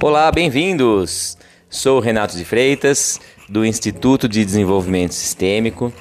[0.00, 1.36] Olá, bem-vindos!
[1.68, 5.92] Sou Renato de Freitas, do Instituto de Desenvolvimento Sistêmico.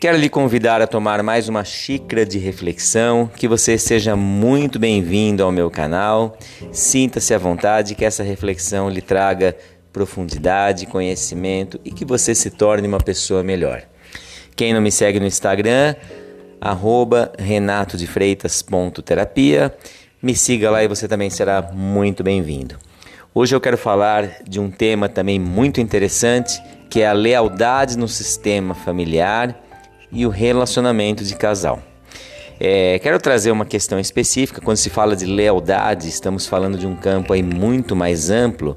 [0.00, 5.44] Quero lhe convidar a tomar mais uma xícara de reflexão, que você seja muito bem-vindo
[5.44, 6.36] ao meu canal.
[6.72, 9.56] Sinta-se à vontade, que essa reflexão lhe traga
[9.92, 13.84] profundidade, conhecimento e que você se torne uma pessoa melhor.
[14.56, 15.94] Quem não me segue no Instagram,
[16.60, 19.72] arroba renatodefreitas.terapia,
[20.20, 22.89] me siga lá e você também será muito bem-vindo.
[23.32, 28.08] Hoje eu quero falar de um tema também muito interessante, que é a lealdade no
[28.08, 29.56] sistema familiar
[30.10, 31.80] e o relacionamento de casal.
[32.58, 34.60] É, quero trazer uma questão específica.
[34.60, 38.76] Quando se fala de lealdade, estamos falando de um campo aí muito mais amplo,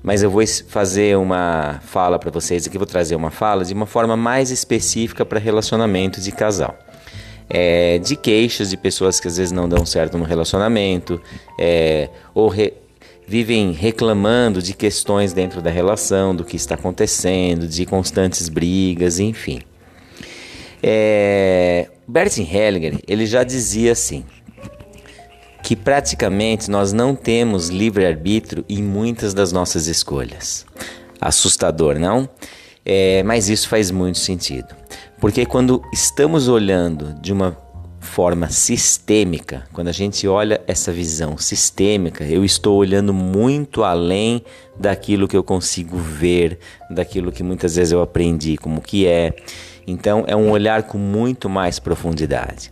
[0.00, 3.86] mas eu vou fazer uma fala para vocês aqui, vou trazer uma fala de uma
[3.86, 6.78] forma mais específica para relacionamento de casal.
[7.50, 11.20] É, de queixas de pessoas que às vezes não dão certo no relacionamento,
[11.58, 12.72] é, ou re,
[13.32, 19.62] vivem reclamando de questões dentro da relação, do que está acontecendo, de constantes brigas, enfim.
[20.82, 24.22] É, Bertin Hellinger ele já dizia assim
[25.62, 30.66] que praticamente nós não temos livre arbítrio em muitas das nossas escolhas.
[31.18, 32.28] Assustador, não?
[32.84, 34.76] É, mas isso faz muito sentido,
[35.18, 37.52] porque quando estamos olhando de uma
[38.12, 44.44] forma sistêmica, quando a gente olha essa visão sistêmica, eu estou olhando muito além
[44.78, 46.58] daquilo que eu consigo ver,
[46.90, 49.32] daquilo que muitas vezes eu aprendi como que é.
[49.86, 52.70] Então é um olhar com muito mais profundidade.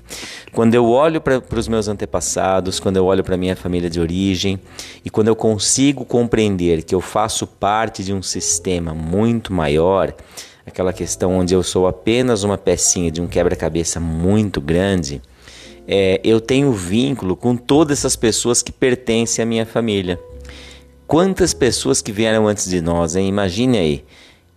[0.52, 4.60] Quando eu olho para os meus antepassados, quando eu olho para minha família de origem
[5.02, 10.14] e quando eu consigo compreender que eu faço parte de um sistema muito maior,
[10.66, 15.22] aquela questão onde eu sou apenas uma pecinha de um quebra-cabeça muito grande,
[15.92, 20.20] é, eu tenho vínculo com todas essas pessoas que pertencem à minha família.
[21.05, 23.27] Quantas pessoas que vieram antes de nós, hein?
[23.27, 24.04] Imagine aí.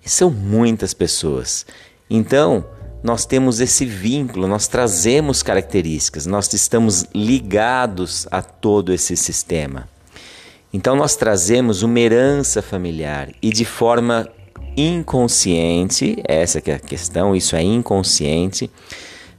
[0.05, 1.65] São muitas pessoas.
[2.07, 2.63] Então,
[3.01, 9.89] nós temos esse vínculo, nós trazemos características, nós estamos ligados a todo esse sistema.
[10.71, 14.29] Então, nós trazemos uma herança familiar e de forma
[14.77, 18.69] inconsciente, essa é a questão, isso é inconsciente,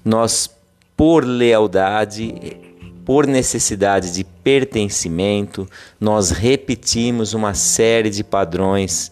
[0.05, 0.51] nós
[0.97, 2.57] por lealdade,
[3.05, 5.69] por necessidade de pertencimento,
[6.01, 9.11] nós repetimos uma série de padrões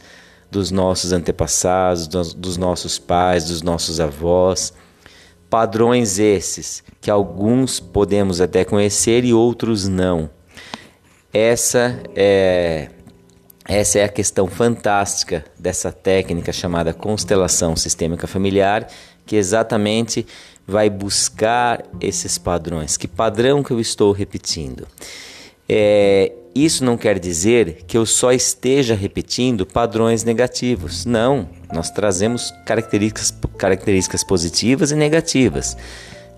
[0.51, 4.73] dos nossos antepassados, dos, nossos pais, dos nossos avós.
[5.49, 10.31] Padrões esses que alguns podemos até conhecer e outros não.
[11.33, 12.91] Essa é
[13.65, 18.89] essa é a questão fantástica dessa técnica chamada constelação sistêmica familiar,
[19.25, 20.27] que exatamente
[20.67, 22.97] vai buscar esses padrões.
[22.97, 24.87] Que padrão que eu estou repetindo?
[25.69, 31.05] É, isso não quer dizer que eu só esteja repetindo padrões negativos.
[31.05, 35.77] Não, nós trazemos características, características positivas e negativas.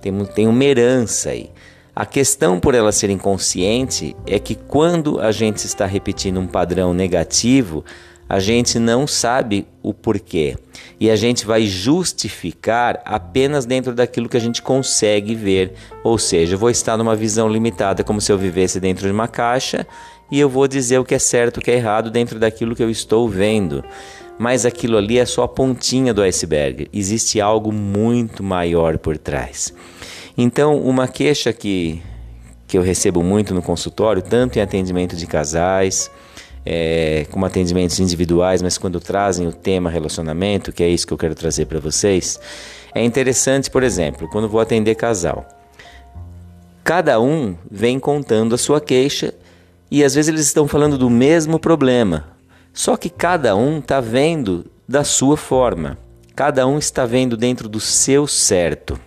[0.00, 1.50] Tem, tem uma herança aí.
[1.96, 6.92] A questão por ela ser inconsciente é que quando a gente está repetindo um padrão
[6.92, 7.84] negativo,
[8.28, 10.56] a gente não sabe o porquê
[10.98, 15.74] e a gente vai justificar apenas dentro daquilo que a gente consegue ver.
[16.02, 19.28] Ou seja, eu vou estar numa visão limitada, como se eu vivesse dentro de uma
[19.28, 19.86] caixa
[20.30, 22.82] e eu vou dizer o que é certo, o que é errado dentro daquilo que
[22.82, 23.84] eu estou vendo.
[24.38, 29.72] Mas aquilo ali é só a pontinha do iceberg, existe algo muito maior por trás.
[30.36, 32.02] Então, uma queixa que,
[32.66, 36.10] que eu recebo muito no consultório, tanto em atendimento de casais,
[36.64, 41.18] é, como atendimentos individuais, mas quando trazem o tema relacionamento, que é isso que eu
[41.18, 42.40] quero trazer para vocês,
[42.94, 45.46] é interessante, por exemplo, quando vou atender casal.
[46.82, 49.34] Cada um vem contando a sua queixa
[49.90, 52.28] e às vezes eles estão falando do mesmo problema,
[52.72, 55.98] só que cada um está vendo da sua forma,
[56.34, 58.98] cada um está vendo dentro do seu certo.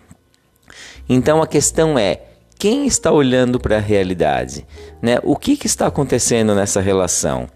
[1.10, 2.22] Então a questão é:
[2.58, 4.66] quem está olhando para a realidade?
[5.02, 5.20] Né?
[5.24, 7.48] O que, que está acontecendo nessa relação?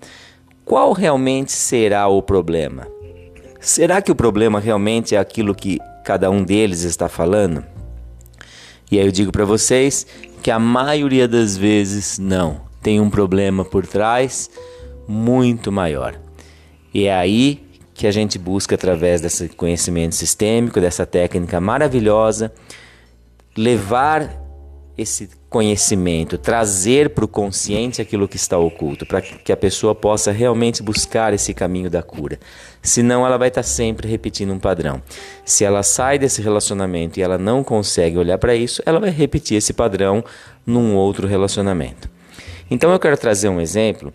[0.63, 2.87] Qual realmente será o problema?
[3.59, 7.63] Será que o problema realmente é aquilo que cada um deles está falando?
[8.91, 10.05] E aí eu digo para vocês
[10.41, 12.61] que a maioria das vezes não.
[12.81, 14.49] Tem um problema por trás
[15.07, 16.19] muito maior.
[16.93, 17.63] E é aí
[17.93, 22.51] que a gente busca, através desse conhecimento sistêmico, dessa técnica maravilhosa,
[23.55, 24.40] levar
[24.97, 30.31] esse conhecimento, trazer para o consciente aquilo que está oculto, para que a pessoa possa
[30.31, 32.39] realmente buscar esse caminho da cura.
[32.81, 35.01] Senão, ela vai estar sempre repetindo um padrão.
[35.45, 39.57] Se ela sai desse relacionamento e ela não consegue olhar para isso, ela vai repetir
[39.57, 40.23] esse padrão
[40.65, 42.09] num outro relacionamento.
[42.69, 44.13] Então, eu quero trazer um exemplo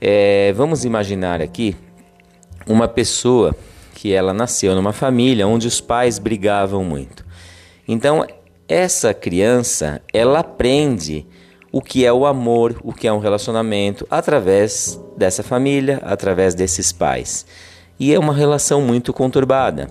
[0.00, 1.76] É, vamos imaginar aqui
[2.68, 3.56] uma pessoa
[3.94, 7.26] que ela nasceu numa família onde os pais brigavam muito.
[7.86, 8.24] Então,
[8.68, 11.26] essa criança, ela aprende
[11.72, 16.92] o que é o amor, o que é um relacionamento através dessa família, através desses
[16.92, 17.46] pais.
[17.98, 19.88] E é uma relação muito conturbada.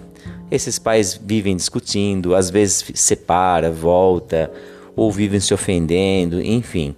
[0.49, 4.51] Esses pais vivem discutindo, às vezes separa, volta,
[4.95, 6.95] ou vivem se ofendendo, enfim.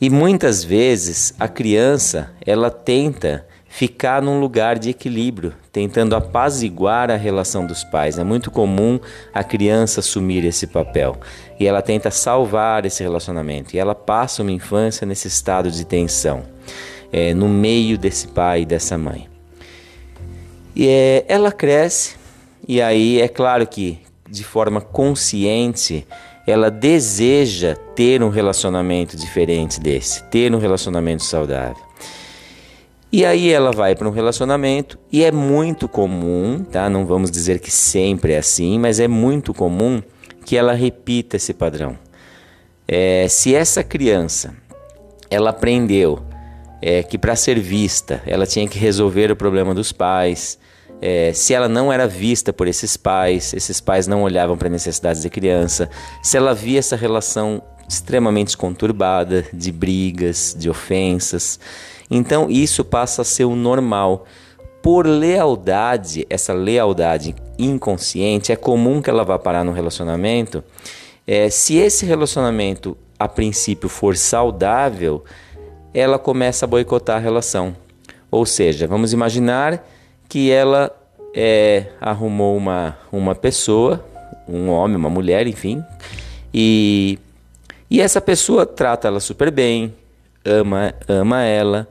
[0.00, 7.16] E muitas vezes a criança, ela tenta ficar num lugar de equilíbrio, tentando apaziguar a
[7.16, 8.18] relação dos pais.
[8.18, 8.98] É muito comum
[9.32, 11.16] a criança assumir esse papel
[11.60, 13.76] e ela tenta salvar esse relacionamento.
[13.76, 16.42] E ela passa uma infância nesse estado de tensão,
[17.12, 19.28] é, no meio desse pai e dessa mãe.
[20.74, 22.16] E é, ela cresce,
[22.66, 23.98] e aí é claro que
[24.28, 26.06] de forma consciente
[26.46, 31.88] ela deseja ter um relacionamento diferente desse, ter um relacionamento saudável.
[33.10, 36.90] E aí ela vai para um relacionamento e é muito comum, tá?
[36.90, 40.02] Não vamos dizer que sempre é assim, mas é muito comum
[40.44, 41.96] que ela repita esse padrão.
[42.86, 44.54] É, se essa criança
[45.30, 46.22] ela aprendeu
[46.82, 50.58] é, que para ser vista ela tinha que resolver o problema dos pais,
[51.00, 55.22] é, se ela não era vista por esses pais, esses pais não olhavam para necessidades
[55.22, 55.88] da criança,
[56.22, 61.58] se ela via essa relação extremamente conturbada, de brigas, de ofensas,
[62.10, 64.24] então isso passa a ser o normal.
[64.82, 70.62] Por lealdade, essa lealdade inconsciente, é comum que ela vá parar no relacionamento.
[71.26, 75.24] É, se esse relacionamento a princípio for saudável,
[75.92, 77.76] ela começa a boicotar a relação.
[78.30, 79.84] Ou seja, vamos imaginar
[80.28, 80.94] que ela
[81.34, 84.04] é, arrumou uma, uma pessoa,
[84.48, 85.82] um homem, uma mulher, enfim,
[86.52, 87.18] e,
[87.90, 89.94] e essa pessoa trata ela super bem,
[90.48, 91.88] ama, ama ela.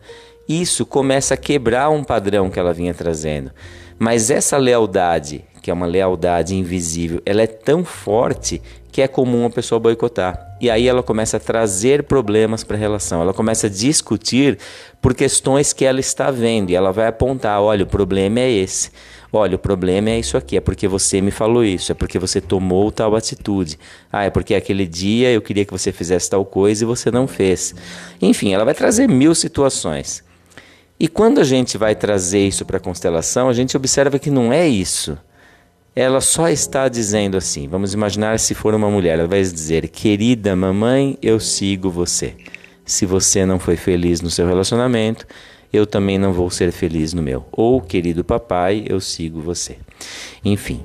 [0.47, 3.51] Isso começa a quebrar um padrão que ela vinha trazendo.
[3.99, 8.61] Mas essa lealdade, que é uma lealdade invisível, ela é tão forte
[8.91, 10.46] que é comum a pessoa boicotar.
[10.59, 13.21] E aí ela começa a trazer problemas para a relação.
[13.21, 14.57] Ela começa a discutir
[15.01, 18.89] por questões que ela está vendo e ela vai apontar: olha, o problema é esse.
[19.31, 22.39] Olha, o problema é isso aqui, é porque você me falou isso, é porque você
[22.39, 23.77] tomou tal atitude.
[24.11, 27.27] Ah, é porque aquele dia eu queria que você fizesse tal coisa e você não
[27.27, 27.75] fez.
[28.21, 30.23] Enfim, ela vai trazer mil situações.
[30.99, 34.51] E quando a gente vai trazer isso para a constelação, a gente observa que não
[34.51, 35.17] é isso.
[35.99, 40.55] Ela só está dizendo assim: vamos imaginar se for uma mulher, ela vai dizer: Querida
[40.55, 42.35] mamãe, eu sigo você.
[42.85, 45.25] Se você não foi feliz no seu relacionamento,
[45.73, 47.47] eu também não vou ser feliz no meu.
[47.51, 49.77] Ou, querido papai, eu sigo você.
[50.45, 50.81] Enfim,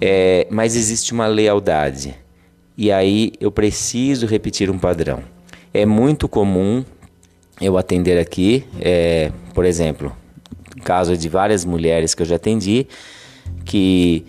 [0.00, 2.14] é, mas existe uma lealdade.
[2.74, 5.22] E aí eu preciso repetir um padrão.
[5.74, 6.82] É muito comum
[7.60, 10.10] eu atender aqui, é, por exemplo,
[10.82, 12.86] caso de várias mulheres que eu já atendi,
[13.66, 14.24] que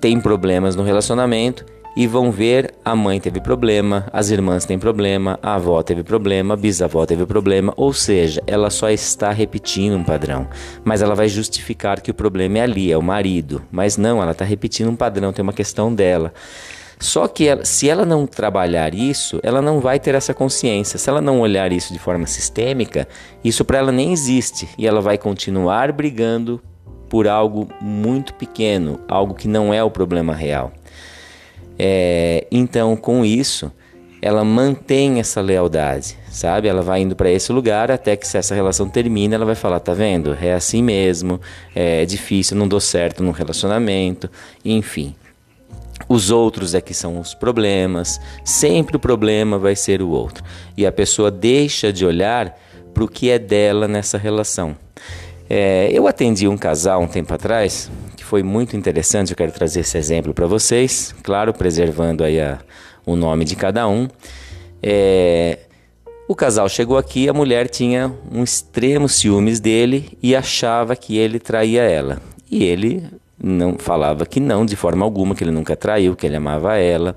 [0.00, 1.64] têm problemas no relacionamento
[1.96, 6.54] e vão ver a mãe teve problema, as irmãs têm problema, a avó teve problema,
[6.54, 10.48] a bisavó teve problema, ou seja, ela só está repetindo um padrão,
[10.84, 14.32] mas ela vai justificar que o problema é ali, é o marido, mas não, ela
[14.32, 16.32] está repetindo um padrão, tem uma questão dela.
[17.00, 20.98] Só que ela, se ela não trabalhar isso, ela não vai ter essa consciência.
[20.98, 23.08] Se ela não olhar isso de forma sistêmica,
[23.42, 26.60] isso para ela nem existe e ela vai continuar brigando
[27.10, 30.72] por algo muito pequeno, algo que não é o problema real.
[31.76, 33.72] É, então, com isso,
[34.22, 36.68] ela mantém essa lealdade, sabe?
[36.68, 39.80] Ela vai indo para esse lugar até que se essa relação termina, ela vai falar,
[39.80, 40.36] tá vendo?
[40.40, 41.40] É assim mesmo,
[41.74, 44.30] é difícil, não dou certo no relacionamento,
[44.64, 45.14] enfim.
[46.08, 50.44] Os outros é que são os problemas, sempre o problema vai ser o outro.
[50.76, 52.56] E a pessoa deixa de olhar
[52.94, 54.76] para o que é dela nessa relação.
[55.50, 57.90] É, eu atendi um casal um tempo atrás
[58.30, 59.32] foi muito interessante.
[59.32, 62.60] Eu quero trazer esse exemplo para vocês, claro, preservando aí a,
[63.04, 64.08] o nome de cada um.
[64.80, 65.58] É,
[66.28, 71.40] o casal chegou aqui, a mulher tinha um extremo ciúmes dele e achava que ele
[71.40, 72.22] traía ela.
[72.48, 73.02] E ele
[73.36, 77.16] não falava que não, de forma alguma, que ele nunca traiu, que ele amava ela.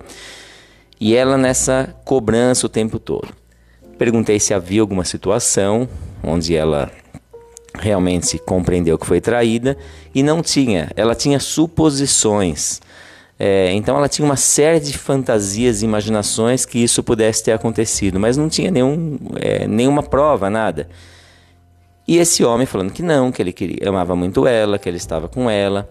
[0.99, 3.27] E ela nessa cobrança o tempo todo.
[3.99, 5.87] Perguntei se havia alguma situação
[6.23, 6.91] onde ela
[7.83, 9.77] realmente compreendeu que foi traída
[10.15, 12.81] e não tinha, ela tinha suposições.
[13.37, 18.19] É, então ela tinha uma série de fantasias e imaginações que isso pudesse ter acontecido,
[18.19, 20.87] mas não tinha nenhum, é, nenhuma prova, nada.
[22.07, 25.27] E esse homem falando que não, que ele queria, amava muito ela, que ele estava
[25.27, 25.89] com ela.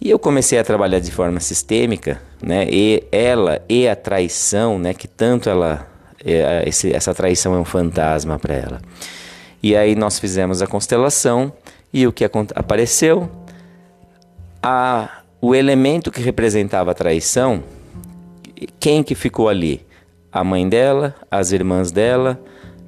[0.00, 2.66] E eu comecei a trabalhar de forma sistêmica, né?
[2.70, 4.94] E ela e a traição, né?
[4.94, 5.88] Que tanto ela,
[6.24, 8.80] é, essa traição é um fantasma para ela.
[9.62, 11.52] E aí nós fizemos a constelação
[11.92, 12.24] e o que
[12.54, 13.28] apareceu?
[14.62, 17.62] A, o elemento que representava a traição,
[18.78, 19.86] quem que ficou ali?
[20.30, 22.40] A mãe dela, as irmãs dela,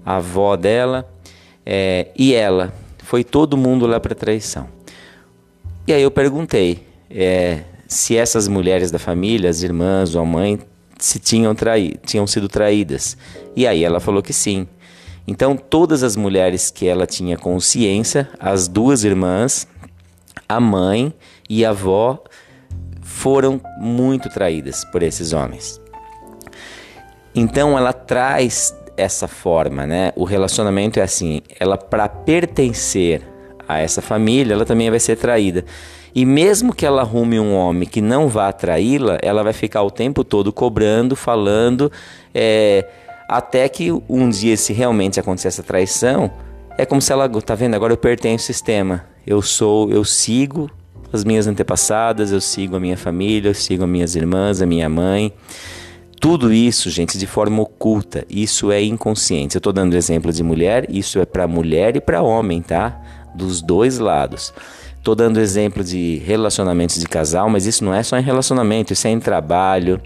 [0.05, 1.09] a avó dela
[1.65, 2.73] é, e ela.
[2.99, 4.69] Foi todo mundo lá para traição.
[5.87, 10.61] E aí eu perguntei é, se essas mulheres da família, as irmãs ou a mãe,
[10.99, 13.17] se tinham, traí tinham sido traídas.
[13.57, 14.69] E aí ela falou que sim.
[15.27, 19.67] Então, todas as mulheres que ela tinha consciência, as duas irmãs,
[20.49, 21.15] a mãe
[21.49, 22.23] e a avó,
[23.03, 25.81] foram muito traídas por esses homens.
[27.35, 30.13] Então, ela traz essa forma, né?
[30.17, 33.23] O relacionamento é assim, ela para pertencer
[33.69, 35.65] a essa família, ela também vai ser traída.
[36.15, 39.91] E mesmo que ela arrume um homem que não vá traí-la, ela vai ficar o
[39.91, 41.91] tempo todo cobrando, falando,
[42.35, 42.85] é,
[43.31, 46.33] até que um dia, se realmente acontecer essa traição,
[46.77, 47.77] é como se ela, tá vendo?
[47.77, 49.05] Agora eu pertenço ao sistema.
[49.25, 50.69] Eu sou, eu sigo
[51.13, 54.89] as minhas antepassadas, eu sigo a minha família, eu sigo as minhas irmãs, a minha
[54.89, 55.33] mãe.
[56.21, 58.27] Tudo isso, gente, de forma oculta.
[58.29, 59.55] Isso é inconsciente.
[59.55, 63.01] Eu estou dando exemplo de mulher, isso é para mulher e para homem, tá?
[63.33, 64.53] Dos dois lados.
[64.99, 69.07] Estou dando exemplo de relacionamentos de casal, mas isso não é só em relacionamento, isso
[69.07, 70.01] é em trabalho,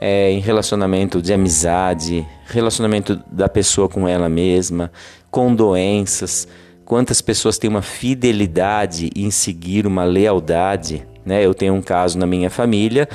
[0.00, 4.90] é, em relacionamento de amizade, relacionamento da pessoa com ela mesma,
[5.30, 6.46] com doenças.
[6.84, 11.06] Quantas pessoas têm uma fidelidade em seguir uma lealdade?
[11.24, 11.44] Né?
[11.44, 13.08] Eu tenho um caso na minha família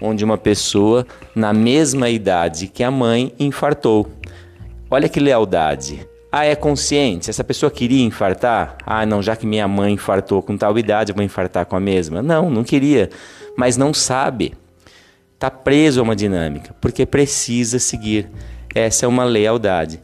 [0.00, 4.10] onde uma pessoa na mesma idade que a mãe infartou.
[4.90, 6.06] Olha que lealdade.
[6.30, 7.30] Ah, é consciente?
[7.30, 8.76] Essa pessoa queria infartar?
[8.84, 11.80] Ah, não, já que minha mãe infartou com tal idade, eu vou infartar com a
[11.80, 12.22] mesma.
[12.22, 13.10] Não, não queria,
[13.56, 14.54] mas não sabe
[15.42, 18.28] está preso a uma dinâmica, porque precisa seguir.
[18.72, 20.00] Essa é uma lealdade.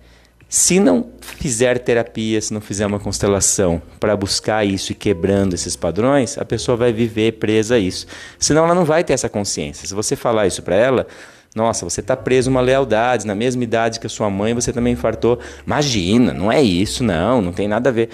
[0.48, 5.76] Se não fizer terapia, se não fizer uma constelação para buscar isso e quebrando esses
[5.76, 8.06] padrões, a pessoa vai viver presa a isso.
[8.36, 9.86] Senão ela não vai ter essa consciência.
[9.86, 11.06] Se você falar isso para ela,
[11.54, 14.72] nossa, você está preso a uma lealdade, na mesma idade que a sua mãe, você
[14.72, 15.38] também infartou.
[15.64, 18.08] Imagina, não é isso, não, não tem nada a ver.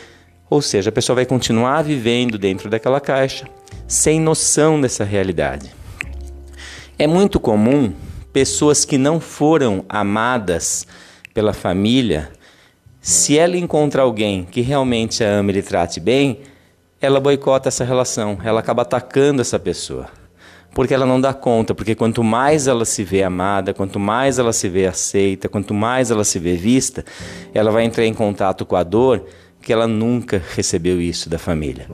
[0.51, 3.49] Ou seja, a pessoa vai continuar vivendo dentro daquela caixa,
[3.89, 5.84] sem noção dessa realidade.
[6.97, 7.93] É muito comum
[8.33, 10.87] pessoas que não foram amadas
[11.35, 12.31] pela família,
[13.01, 16.43] se ela encontra alguém que realmente a ama e lhe trate bem,
[17.01, 20.07] ela boicota essa relação, ela acaba atacando essa pessoa.
[20.73, 24.53] Porque ela não dá conta, porque quanto mais ela se vê amada, quanto mais ela
[24.53, 27.05] se vê aceita, quanto mais ela se vê vista,
[27.53, 29.27] ela vai entrar em contato com a dor
[29.61, 31.89] que ela nunca recebeu isso da família.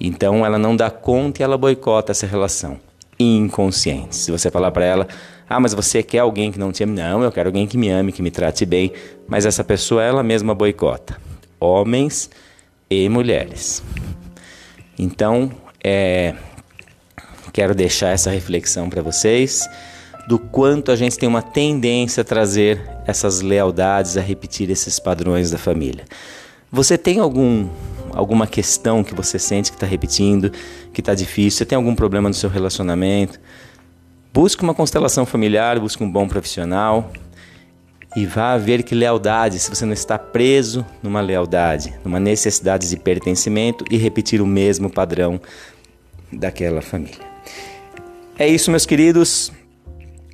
[0.00, 2.80] Então ela não dá conta e ela boicota essa relação
[3.18, 4.18] inconscientes.
[4.18, 5.08] Se você falar para ela,
[5.48, 6.94] ah, mas você quer alguém que não te ame?
[6.94, 8.92] Não, eu quero alguém que me ame, que me trate bem.
[9.28, 11.16] Mas essa pessoa, ela mesma boicota.
[11.60, 12.30] Homens
[12.90, 13.82] e mulheres.
[14.98, 15.50] Então,
[15.82, 16.34] é,
[17.52, 19.68] quero deixar essa reflexão para vocês
[20.26, 25.50] do quanto a gente tem uma tendência a trazer essas lealdades, a repetir esses padrões
[25.50, 26.04] da família.
[26.70, 27.68] Você tem algum
[28.14, 30.50] alguma questão que você sente que está repetindo,
[30.92, 33.40] que está difícil, você tem algum problema no seu relacionamento,
[34.32, 37.10] busque uma constelação familiar, busque um bom profissional
[38.14, 42.96] e vá ver que lealdade, se você não está preso numa lealdade, numa necessidade de
[42.96, 45.40] pertencimento e repetir o mesmo padrão
[46.32, 47.32] daquela família.
[48.38, 49.52] É isso, meus queridos.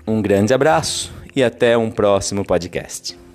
[0.07, 3.28] Um grande abraço e até um próximo podcast.